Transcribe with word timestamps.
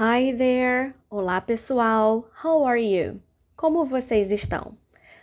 Hi 0.00 0.32
there! 0.32 0.92
Olá 1.08 1.40
pessoal! 1.40 2.28
How 2.42 2.64
are 2.64 2.82
you? 2.82 3.22
Como 3.56 3.84
vocês 3.84 4.32
estão? 4.32 4.76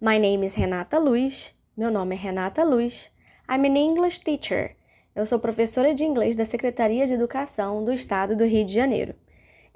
My 0.00 0.20
name 0.20 0.46
is 0.46 0.54
Renata 0.54 1.00
Luz. 1.00 1.52
Meu 1.76 1.90
nome 1.90 2.14
é 2.14 2.18
Renata 2.18 2.62
Luz. 2.62 3.10
I'm 3.50 3.66
an 3.66 3.76
English 3.76 4.20
teacher. 4.20 4.76
Eu 5.16 5.26
sou 5.26 5.40
professora 5.40 5.92
de 5.92 6.04
inglês 6.04 6.36
da 6.36 6.44
Secretaria 6.44 7.08
de 7.08 7.12
Educação 7.12 7.84
do 7.84 7.92
Estado 7.92 8.36
do 8.36 8.44
Rio 8.44 8.64
de 8.64 8.72
Janeiro. 8.72 9.16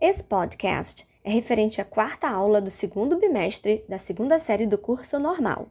Esse 0.01 0.23
podcast 0.23 1.05
é 1.25 1.31
referente 1.31 1.81
à 1.81 1.85
quarta 1.85 2.29
aula 2.29 2.61
do 2.61 2.71
segundo 2.71 3.19
bimestre 3.19 3.85
da 3.89 3.99
segunda 3.99 4.39
série 4.39 4.69
do 4.69 4.79
curso 4.79 5.19
normal. 5.19 5.69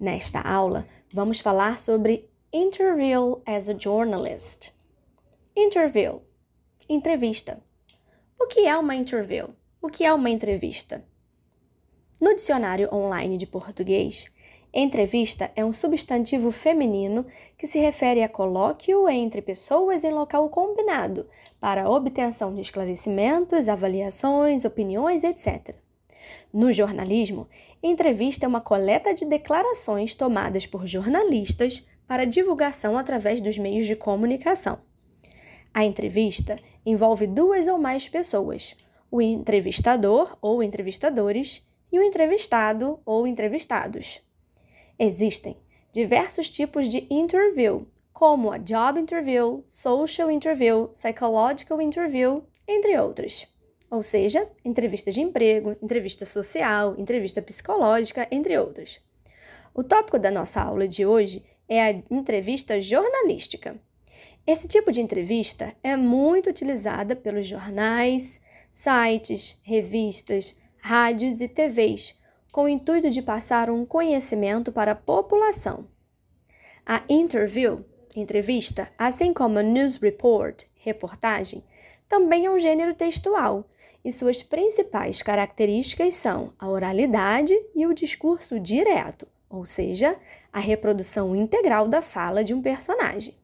Nesta 0.00 0.40
aula, 0.40 0.88
vamos 1.12 1.38
falar 1.38 1.78
sobre 1.78 2.28
Interview 2.52 3.40
as 3.46 3.68
a 3.68 3.78
Journalist. 3.78 4.72
Interview 5.54 6.20
entrevista. 6.88 7.62
O 8.38 8.46
que 8.46 8.66
é 8.66 8.76
uma 8.76 8.94
interview? 8.94 9.50
O 9.80 9.88
que 9.88 10.04
é 10.04 10.12
uma 10.12 10.28
entrevista? 10.28 11.04
No 12.20 12.34
dicionário 12.34 12.92
online 12.92 13.36
de 13.36 13.46
português, 13.46 14.30
entrevista 14.72 15.50
é 15.54 15.64
um 15.64 15.72
substantivo 15.72 16.50
feminino 16.50 17.24
que 17.56 17.66
se 17.66 17.78
refere 17.78 18.22
a 18.22 18.28
colóquio 18.28 19.08
entre 19.08 19.40
pessoas 19.40 20.04
em 20.04 20.12
local 20.12 20.48
combinado 20.50 21.28
para 21.60 21.88
obtenção 21.88 22.52
de 22.52 22.60
esclarecimentos, 22.60 23.68
avaliações, 23.68 24.64
opiniões, 24.64 25.22
etc. 25.22 25.76
No 26.52 26.72
jornalismo, 26.72 27.48
entrevista 27.82 28.46
é 28.46 28.48
uma 28.48 28.60
coleta 28.60 29.14
de 29.14 29.24
declarações 29.24 30.14
tomadas 30.14 30.66
por 30.66 30.86
jornalistas 30.86 31.88
para 32.06 32.26
divulgação 32.26 32.98
através 32.98 33.40
dos 33.40 33.56
meios 33.56 33.86
de 33.86 33.96
comunicação. 33.96 34.80
A 35.74 35.84
entrevista 35.84 36.54
envolve 36.86 37.26
duas 37.26 37.66
ou 37.66 37.76
mais 37.78 38.08
pessoas, 38.08 38.76
o 39.10 39.20
entrevistador 39.20 40.38
ou 40.40 40.62
entrevistadores 40.62 41.68
e 41.90 41.98
o 41.98 42.02
entrevistado 42.02 43.00
ou 43.04 43.26
entrevistados. 43.26 44.22
Existem 44.96 45.56
diversos 45.92 46.48
tipos 46.48 46.88
de 46.88 47.04
interview, 47.10 47.88
como 48.12 48.52
a 48.52 48.58
job 48.58 49.00
interview, 49.00 49.64
social 49.66 50.30
interview, 50.30 50.88
psychological 50.92 51.82
interview, 51.82 52.44
entre 52.68 52.96
outros. 52.96 53.52
Ou 53.90 54.00
seja, 54.00 54.48
entrevista 54.64 55.10
de 55.10 55.20
emprego, 55.20 55.76
entrevista 55.82 56.24
social, 56.24 56.94
entrevista 56.96 57.42
psicológica, 57.42 58.28
entre 58.30 58.56
outros. 58.56 59.00
O 59.74 59.82
tópico 59.82 60.20
da 60.20 60.30
nossa 60.30 60.62
aula 60.62 60.86
de 60.86 61.04
hoje 61.04 61.44
é 61.68 61.82
a 61.82 61.90
entrevista 61.90 62.80
jornalística. 62.80 63.80
Esse 64.46 64.68
tipo 64.68 64.92
de 64.92 65.00
entrevista 65.00 65.74
é 65.82 65.96
muito 65.96 66.50
utilizada 66.50 67.16
pelos 67.16 67.46
jornais, 67.46 68.42
sites, 68.70 69.60
revistas, 69.62 70.60
rádios 70.78 71.40
e 71.40 71.48
TVs, 71.48 72.18
com 72.52 72.64
o 72.64 72.68
intuito 72.68 73.08
de 73.08 73.22
passar 73.22 73.70
um 73.70 73.86
conhecimento 73.86 74.70
para 74.70 74.92
a 74.92 74.96
população. 74.96 75.86
A 76.84 77.02
interview, 77.08 77.84
entrevista, 78.14 78.92
assim 78.98 79.32
como 79.32 79.58
a 79.58 79.62
news 79.62 79.96
report, 79.96 80.64
reportagem, 80.74 81.64
também 82.08 82.46
é 82.46 82.50
um 82.50 82.58
gênero 82.58 82.94
textual 82.94 83.66
e 84.04 84.12
suas 84.12 84.42
principais 84.42 85.22
características 85.22 86.14
são 86.16 86.52
a 86.58 86.68
oralidade 86.68 87.54
e 87.74 87.86
o 87.86 87.94
discurso 87.94 88.60
direto, 88.60 89.26
ou 89.48 89.64
seja, 89.64 90.16
a 90.52 90.60
reprodução 90.60 91.34
integral 91.34 91.88
da 91.88 92.02
fala 92.02 92.44
de 92.44 92.52
um 92.52 92.60
personagem. 92.60 93.34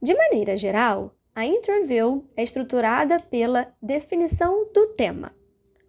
De 0.00 0.14
maneira 0.14 0.56
geral, 0.56 1.14
a 1.34 1.44
interview 1.44 2.24
é 2.36 2.42
estruturada 2.42 3.18
pela 3.18 3.74
definição 3.82 4.70
do 4.72 4.88
tema, 4.88 5.34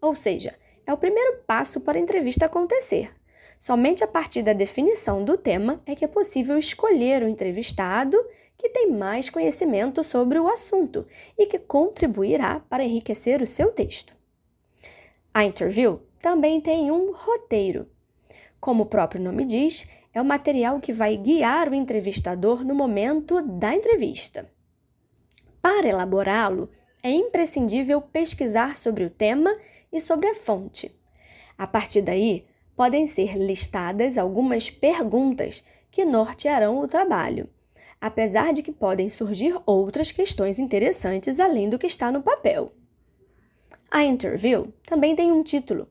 ou 0.02 0.16
seja, 0.16 0.56
é 0.86 0.94
o 0.94 0.98
primeiro 0.98 1.40
passo 1.46 1.82
para 1.82 1.98
a 1.98 2.02
entrevista 2.02 2.46
acontecer. 2.46 3.12
Somente 3.60 4.04
a 4.04 4.08
partir 4.08 4.44
da 4.44 4.54
definição 4.54 5.24
do 5.24 5.38
tema 5.38 5.82
é 5.86 5.96
que 5.96 6.06
é 6.06 6.08
possível 6.08 6.58
escolher 6.58 7.24
o 7.24 7.28
entrevistado 7.28 8.18
que 8.58 8.70
tem 8.70 8.92
mais 8.92 9.30
conhecimento 9.30 10.04
sobre 10.04 10.40
o 10.40 10.48
assunto 10.48 11.06
e 11.38 11.46
que 11.46 11.60
contribuirá 11.60 12.60
para 12.70 12.84
enriquecer 12.84 13.42
o 13.42 13.46
seu 13.46 13.72
texto. 13.72 14.16
A 15.34 15.44
interview 15.44 16.02
também 16.22 16.62
tem 16.62 16.92
um 16.92 17.12
roteiro. 17.12 17.90
Como 18.66 18.82
o 18.82 18.88
próprio 18.88 19.22
nome 19.22 19.46
diz, 19.46 19.88
é 20.12 20.20
o 20.20 20.26
material 20.26 20.80
que 20.80 20.92
vai 20.92 21.16
guiar 21.16 21.70
o 21.70 21.76
entrevistador 21.76 22.66
no 22.66 22.74
momento 22.74 23.40
da 23.44 23.76
entrevista. 23.76 24.52
Para 25.62 25.88
elaborá-lo, 25.88 26.68
é 27.04 27.12
imprescindível 27.12 28.02
pesquisar 28.02 28.76
sobre 28.76 29.04
o 29.04 29.10
tema 29.12 29.56
e 29.94 30.00
sobre 30.00 30.30
a 30.30 30.34
fonte. 30.34 30.92
A 31.56 31.68
partir 31.68 32.02
daí, 32.02 32.48
podem 32.76 33.06
ser 33.06 33.38
listadas 33.38 34.18
algumas 34.18 34.68
perguntas 34.68 35.64
que 35.92 36.04
nortearão 36.04 36.80
o 36.80 36.88
trabalho, 36.88 37.48
apesar 38.02 38.52
de 38.52 38.64
que 38.64 38.72
podem 38.72 39.10
surgir 39.10 39.56
outras 39.64 40.12
questões 40.12 40.58
interessantes 40.58 41.40
além 41.40 41.70
do 41.70 41.78
que 41.78 41.86
está 41.86 42.12
no 42.12 42.24
papel. 42.24 42.72
A 43.92 44.04
interview 44.04 44.74
também 44.88 45.16
tem 45.16 45.32
um 45.32 45.44
título. 45.44 45.88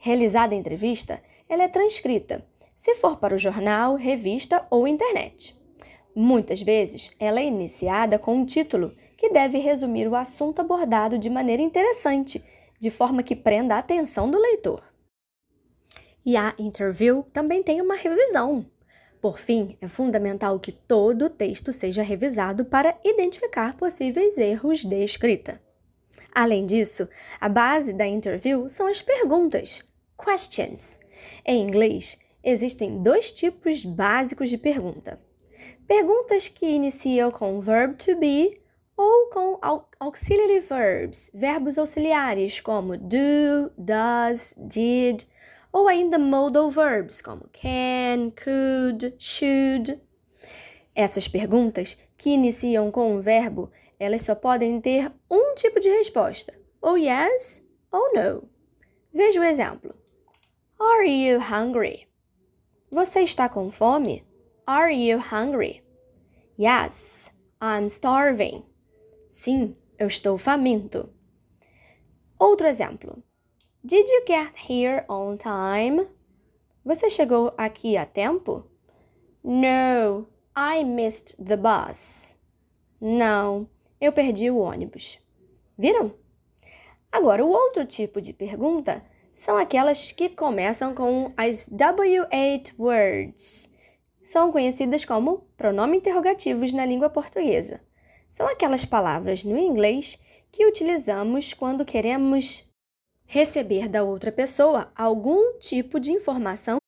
Realizada 0.00 0.56
a 0.56 0.58
entrevista, 0.58 1.22
ela 1.50 1.64
é 1.64 1.68
transcrita 1.68 2.42
se 2.80 2.94
for 2.94 3.18
para 3.18 3.34
o 3.34 3.38
jornal, 3.38 3.94
revista 3.94 4.66
ou 4.70 4.88
internet. 4.88 5.54
Muitas 6.14 6.62
vezes, 6.62 7.14
ela 7.20 7.38
é 7.38 7.44
iniciada 7.44 8.18
com 8.18 8.34
um 8.34 8.46
título 8.46 8.96
que 9.18 9.28
deve 9.28 9.58
resumir 9.58 10.08
o 10.08 10.16
assunto 10.16 10.60
abordado 10.60 11.18
de 11.18 11.28
maneira 11.28 11.60
interessante, 11.60 12.42
de 12.80 12.90
forma 12.90 13.22
que 13.22 13.36
prenda 13.36 13.74
a 13.74 13.78
atenção 13.80 14.30
do 14.30 14.38
leitor. 14.38 14.82
E 16.24 16.38
a 16.38 16.54
interview 16.58 17.22
também 17.34 17.62
tem 17.62 17.82
uma 17.82 17.96
revisão. 17.96 18.64
Por 19.20 19.38
fim, 19.38 19.76
é 19.78 19.86
fundamental 19.86 20.58
que 20.58 20.72
todo 20.72 21.26
o 21.26 21.30
texto 21.30 21.72
seja 21.72 22.02
revisado 22.02 22.64
para 22.64 22.98
identificar 23.04 23.76
possíveis 23.76 24.38
erros 24.38 24.82
de 24.82 25.04
escrita. 25.04 25.60
Além 26.34 26.64
disso, 26.64 27.06
a 27.38 27.48
base 27.48 27.92
da 27.92 28.06
interview 28.06 28.70
são 28.70 28.86
as 28.86 29.02
perguntas, 29.02 29.84
questions. 30.16 30.98
Em 31.44 31.62
inglês, 31.62 32.18
existem 32.42 33.02
dois 33.02 33.30
tipos 33.32 33.84
básicos 33.84 34.50
de 34.50 34.58
pergunta. 34.58 35.20
Perguntas 35.86 36.48
que 36.48 36.66
iniciam 36.66 37.30
com 37.30 37.60
verb 37.60 37.96
to 37.96 38.16
be 38.16 38.60
ou 38.96 39.30
com 39.30 39.58
auxiliary 39.98 40.60
verbs, 40.60 41.30
verbos 41.32 41.78
auxiliares 41.78 42.60
como 42.60 42.98
do, 42.98 43.72
does, 43.76 44.54
did, 44.58 45.24
ou 45.72 45.88
ainda 45.88 46.18
modal 46.18 46.70
verbs 46.70 47.20
como 47.20 47.48
can, 47.52 48.30
could, 48.30 49.14
should. 49.18 50.00
Essas 50.94 51.26
perguntas 51.26 51.96
que 52.18 52.30
iniciam 52.30 52.90
com 52.90 53.14
um 53.14 53.20
verbo, 53.20 53.70
elas 53.98 54.22
só 54.22 54.34
podem 54.34 54.80
ter 54.80 55.10
um 55.30 55.54
tipo 55.54 55.80
de 55.80 55.88
resposta, 55.88 56.52
ou 56.80 56.98
yes 56.98 57.66
ou 57.90 58.12
no. 58.14 58.48
Veja 59.12 59.40
o 59.40 59.44
exemplo. 59.44 59.94
Are 60.82 61.04
you 61.04 61.40
hungry? 61.40 62.08
Você 62.90 63.20
está 63.20 63.50
com 63.50 63.70
fome? 63.70 64.24
Are 64.66 64.90
you 64.90 65.18
hungry? 65.18 65.82
Yes, 66.58 67.38
I'm 67.60 67.84
starving. 67.88 68.64
Sim, 69.28 69.76
eu 69.98 70.06
estou 70.06 70.38
faminto. 70.38 71.10
Outro 72.38 72.66
exemplo. 72.66 73.22
Did 73.84 74.08
you 74.08 74.24
get 74.26 74.54
here 74.56 75.04
on 75.06 75.36
time? 75.36 76.08
Você 76.82 77.10
chegou 77.10 77.52
aqui 77.58 77.98
a 77.98 78.06
tempo? 78.06 78.64
No, 79.44 80.26
I 80.56 80.82
missed 80.82 81.44
the 81.44 81.58
bus. 81.58 82.38
Não, 82.98 83.68
eu 84.00 84.12
perdi 84.14 84.50
o 84.50 84.56
ônibus. 84.56 85.18
Viram? 85.76 86.14
Agora, 87.12 87.44
o 87.44 87.50
outro 87.50 87.84
tipo 87.84 88.18
de 88.18 88.32
pergunta 88.32 89.04
são 89.32 89.56
aquelas 89.56 90.12
que 90.12 90.28
começam 90.28 90.94
com 90.94 91.32
as 91.36 91.68
W8 91.68 92.72
words. 92.78 93.70
São 94.22 94.52
conhecidas 94.52 95.04
como 95.04 95.46
pronomes 95.56 95.98
interrogativos 95.98 96.72
na 96.72 96.84
língua 96.84 97.08
portuguesa. 97.08 97.80
São 98.28 98.46
aquelas 98.46 98.84
palavras 98.84 99.42
no 99.42 99.58
inglês 99.58 100.18
que 100.52 100.66
utilizamos 100.66 101.52
quando 101.52 101.84
queremos 101.84 102.68
receber 103.26 103.88
da 103.88 104.02
outra 104.02 104.32
pessoa 104.32 104.92
algum 104.94 105.58
tipo 105.58 106.00
de 106.00 106.12
informação 106.12 106.78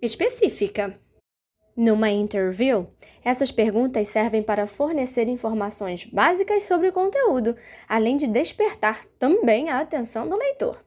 específica. 0.00 0.98
Numa 1.74 2.10
interview, 2.10 2.88
essas 3.24 3.50
perguntas 3.50 4.08
servem 4.08 4.42
para 4.42 4.66
fornecer 4.66 5.26
informações 5.28 6.04
básicas 6.04 6.64
sobre 6.64 6.88
o 6.88 6.92
conteúdo, 6.92 7.56
além 7.88 8.16
de 8.16 8.26
despertar 8.26 9.06
também 9.18 9.70
a 9.70 9.80
atenção 9.80 10.28
do 10.28 10.36
leitor. 10.36 10.84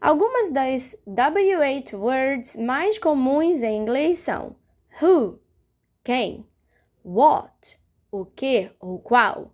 Algumas 0.00 0.50
das 0.50 1.02
W8 1.06 1.94
words 1.94 2.56
mais 2.56 2.98
comuns 2.98 3.62
em 3.62 3.76
inglês 3.76 4.18
são 4.18 4.56
who, 5.02 5.40
quem, 6.04 6.46
what, 7.04 7.78
o 8.10 8.24
que 8.24 8.70
ou 8.80 8.98
qual, 9.00 9.52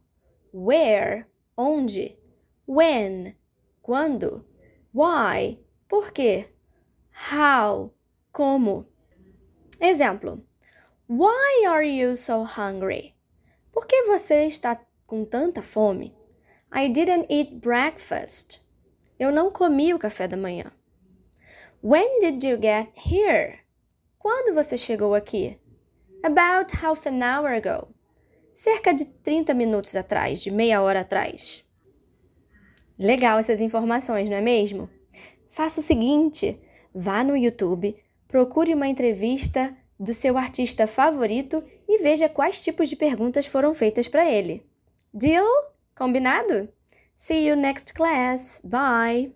where, 0.52 1.26
onde, 1.56 2.18
When? 2.66 3.36
Quando? 3.82 4.46
Why? 4.94 5.58
Por 5.86 6.12
quê? 6.12 6.48
How? 7.30 7.92
Como? 8.32 8.86
Exemplo: 9.78 10.42
Why 11.06 11.66
are 11.68 11.84
you 11.84 12.16
so 12.16 12.42
hungry? 12.42 13.14
Por 13.70 13.86
que 13.86 14.04
você 14.04 14.46
está 14.46 14.80
com 15.06 15.26
tanta 15.26 15.60
fome? 15.60 16.16
I 16.72 16.88
didn't 16.88 17.26
eat 17.28 17.60
breakfast. 17.60 18.63
Eu 19.24 19.32
não 19.32 19.50
comi 19.50 19.94
o 19.94 19.98
café 19.98 20.28
da 20.28 20.36
manhã. 20.36 20.70
When 21.82 22.18
did 22.18 22.44
you 22.44 22.58
get 22.60 22.92
here? 22.94 23.60
Quando 24.18 24.54
você 24.54 24.76
chegou 24.76 25.14
aqui? 25.14 25.58
About 26.22 26.76
half 26.76 27.08
an 27.08 27.20
hour 27.22 27.50
ago. 27.54 27.88
Cerca 28.52 28.92
de 28.92 29.06
30 29.06 29.54
minutos 29.54 29.96
atrás, 29.96 30.42
de 30.42 30.50
meia 30.50 30.82
hora 30.82 31.00
atrás. 31.00 31.64
Legal 32.98 33.38
essas 33.38 33.62
informações, 33.62 34.28
não 34.28 34.36
é 34.36 34.42
mesmo? 34.42 34.90
Faça 35.48 35.80
o 35.80 35.82
seguinte: 35.82 36.60
vá 36.94 37.24
no 37.24 37.34
YouTube, 37.34 37.96
procure 38.28 38.74
uma 38.74 38.88
entrevista 38.88 39.74
do 39.98 40.12
seu 40.12 40.36
artista 40.36 40.86
favorito 40.86 41.64
e 41.88 41.96
veja 42.02 42.28
quais 42.28 42.62
tipos 42.62 42.90
de 42.90 42.96
perguntas 42.96 43.46
foram 43.46 43.72
feitas 43.72 44.06
para 44.06 44.30
ele. 44.30 44.66
Deal? 45.14 45.46
Combinado? 45.96 46.68
See 47.26 47.46
you 47.46 47.56
next 47.56 47.94
class. 47.94 48.60
Bye! 48.60 49.30